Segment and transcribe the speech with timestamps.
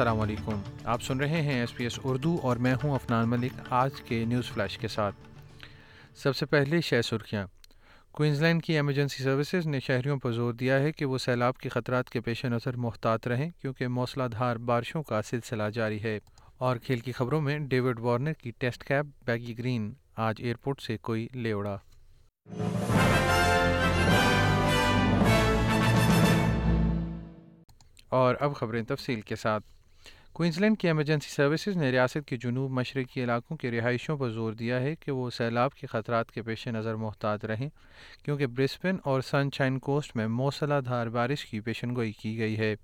[0.00, 3.52] السلام علیکم۔ آپ سن رہے ہیں ایس پی ایس اردو اور میں ہوں افنان ملک
[3.70, 5.14] آج کے نیوز فلیش کے ساتھ۔
[6.16, 7.46] سب سے پہلے شہ سرخیاں۔
[8.12, 11.68] کوئنز لینڈ کی ایمرجنسی سروسز نے شہریوں پر زور دیا ہے کہ وہ سیلاب کے
[11.68, 16.18] خطرات کے پیش نظر محتاط رہیں کیونکہ موسلا دھار بارشوں کا سلسلہ جاری ہے۔
[16.58, 20.96] اور کھیل کی خبروں میں ڈیوڈ وارنر کی ٹیسٹ کیپ بیگی گرین آج ایئرپورٹ سے
[20.96, 21.78] کوئی لے اڑا۔
[28.08, 29.79] اور اب خبریں تفصیل کے ساتھ۔
[30.32, 34.52] کوئنز لینڈ کی ایمرجنسی سروسز نے ریاست کے جنوب مشرقی علاقوں کے رہائشوں پر زور
[34.52, 37.68] دیا ہے کہ وہ سیلاب کے خطرات کے پیش نظر محتاط رہیں،
[38.24, 42.58] کیونکہ برسبن اور سن شائن کوسٹ میں موسلا دھار بارش کی پیشن گوئی کی گئی
[42.58, 42.74] ہے۔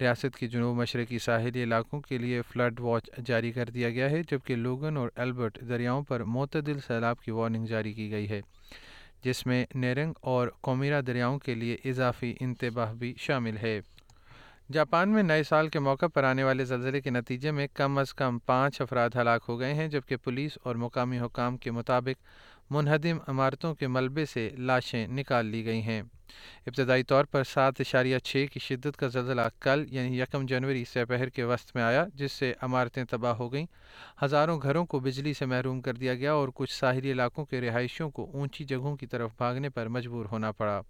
[0.00, 4.22] ریاست کے جنوب مشرقی ساحلی علاقوں کے لیے فلڈ واچ جاری کر دیا گیا ہے،
[4.30, 8.40] جبکہ لوگن اور البرٹ دریاؤں پر معتدل سیلاب کی وارننگ جاری کی گئی ہے،
[9.24, 13.80] جس میں نیرنگ اور کومیرا دریاؤں کے لیے اضافی انتباہ بھی شامل ہے۔
[14.72, 18.14] جاپان میں نئے سال کے موقع پر آنے والے زلزلے کے نتیجے میں کم از
[18.14, 22.22] کم پانچ افراد ہلاک ہو گئے ہیں، جبکہ پولیس اور مقامی حکام کے مطابق
[22.70, 26.02] منہدم عمارتوں کے ملبے سے لاشیں نکال لی گئی ہیں۔
[26.66, 31.04] ابتدائی طور پر سات اشاریہ چھ کی شدت کا زلزلہ کل یعنی یکم جنوری سے
[31.04, 33.66] پہر کے وسط میں آیا، جس سے عمارتیں تباہ ہو گئیں۔
[34.24, 38.10] ہزاروں گھروں کو بجلی سے محروم کر دیا گیا اور کچھ ساحلی علاقوں کے رہائشیوں
[38.10, 40.80] کو اونچی جگہوں کی طرف بھاگنے پر مجبور ہونا پڑا۔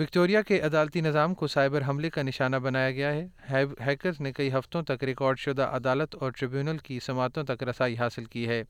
[0.00, 4.50] وکٹوریا کے عدالتی نظام کو سائبر حملے کا نشانہ بنایا گیا ہے۔ ہیکرز نے کئی
[4.52, 8.62] ہفتوں تک ریکارڈ شدہ عدالت اور ٹریبیونل کی سماعتوں تک رسائی حاصل کی ہے۔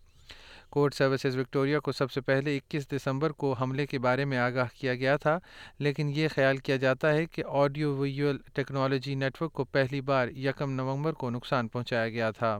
[0.71, 4.75] کورٹ سروسز وکٹوریا کو سب سے پہلے اکیس دسمبر کو حملے کے بارے میں آگاہ
[4.79, 5.39] کیا گیا تھا،
[5.79, 10.29] لیکن یہ خیال کیا جاتا ہے کہ audio visual technology network کو پہلی بار
[10.39, 12.59] یکم نومبر کو نقصان پہنچایا گیا تھا۔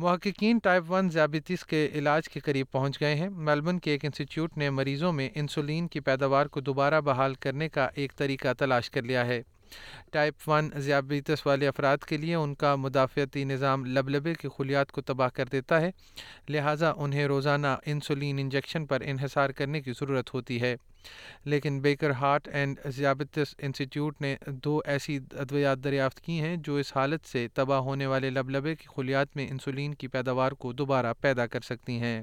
[0.00, 4.56] محققین ٹائپ ون ذیابیطس کے علاج کے قریب پہنچ گئے ہیں۔ میلبن کے ایک انسٹیٹیوٹ
[4.56, 9.02] نے مریضوں میں انسولین کی پیداوار کو دوبارہ بحال کرنے کا ایک طریقہ تلاش کر
[9.02, 9.42] لیا ہے۔
[10.10, 15.00] ٹائپ ون ذیابیطس والے افراد کے لیے ان کا مدافعتی نظام لبلبے کے خلیات کو
[15.00, 15.90] تباہ کر دیتا ہے،
[16.48, 20.76] لہٰذا انہیں روزانہ انسولین انجیکشن پر انحصار کرنے کی ضرورت ہوتی ہے۔
[21.44, 26.96] لیکن بیکر ہارٹ اینڈ ذیابیطس انسٹیٹیوٹ نے دو ایسی ادویات دریافت کی ہیں جو اس
[26.96, 31.46] حالت سے تباہ ہونے والے لبلبے کی خلیات میں انسولین کی پیداوار کو دوبارہ پیدا
[31.46, 32.22] کر سکتی ہیں۔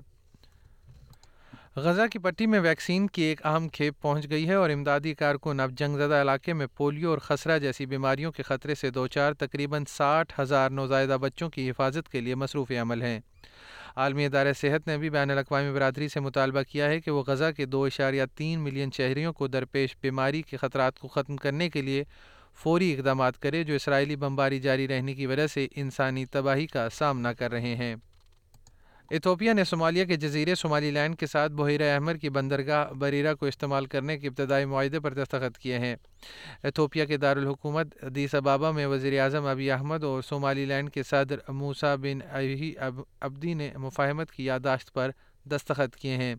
[1.78, 5.60] غزہ کی پٹی میں ویکسین کی ایک اہم کھیپ پہنچ گئی ہے اور امدادی کارکن
[5.60, 9.34] اب جنگ زدہ علاقے میں پولیو اور خسرہ جیسی بیماریوں کے خطرے سے دو چار
[9.34, 13.20] تقریباً ساٹھ ہزار نوزائیدہ بچوں کی حفاظت کے لیے مصروف عمل ہیں۔
[13.96, 17.52] عالمی ادارہ صحت نے بھی بین الاقوامی برادری سے مطالبہ کیا ہے کہ وہ غزہ
[17.58, 21.82] کے دو اشاریہ تین ملین شہریوں کو درپیش بیماری کے خطرات کو ختم کرنے کے
[21.82, 22.04] لیے
[22.54, 27.34] فوری اقدامات کرے جو اسرائیلی بمباری جاری رہنے کی وجہ سے انسانی تباہی کا سامنا
[27.34, 27.96] کر رہے ہیں۔
[29.09, 33.45] ایتھوپیا نے صومالیہ کے جزیرے صومالی لینڈ کے ساتھ بحیرہ احمر کی بندرگاہ بریرا کو
[33.45, 35.95] استعمال کرنے کے ابتدائی معاہدے پر دستخط کیے ہیں۔
[36.63, 41.51] ایتھوپیا کے دارالحکومت دیس ابابا میں وزیر اعظم ابی احمد اور صومالی لینڈ کے صدر
[41.51, 42.19] موسا بن
[43.22, 45.12] ابدی نے مفاہمت کی یادداشت پر
[45.45, 46.35] دستخط کیے ہیں۔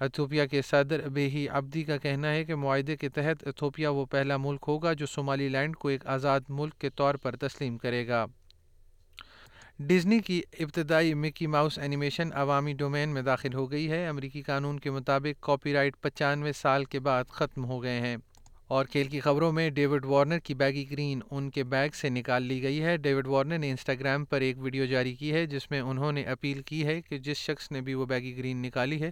[0.00, 4.36] ایتھوپیا کے صدر بہی ابدی کا کہنا ہے کہ معاہدے کے تحت ایتھوپیا وہ پہلا
[4.36, 8.24] ملک ہوگا جو صومالی لینڈ کو ایک آزاد ملک کے طور پر تسلیم کرے گا۔
[9.88, 14.80] ڈزنی کی ابتدائی مکی ماؤس اینیمیشن عوامی ڈومین میں داخل ہو گئی ہے۔ امریکی قانون
[14.80, 18.16] کے مطابق کاپی رائٹ پچانوے سال کے بعد ختم ہو گئے ہیں۔
[18.66, 22.42] اور کھیل کی خبروں میں ڈیوڈ وارنر کی بیگی گرین ان کے بیگ سے نکال
[22.42, 25.80] لی گئی ہے۔ ڈیوڈ وارنر نے انسٹاگرام پر ایک ویڈیو جاری کی ہے جس میں
[25.80, 29.10] انہوں نے اپیل کی ہے کہ جس شخص نے بھی وہ بیگی گرین نکالی ہے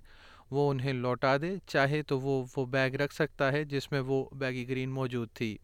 [0.50, 4.24] وہ انہیں لوٹا دے۔ چاہے تو وہ وہ بیگ رکھ سکتا ہے جس میں وہ
[4.32, 5.58] بیگی گرین موجود تھی۔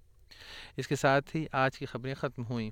[0.77, 2.71] اس کے ساتھ ہی آج کی خبریں ختم ہوئیں۔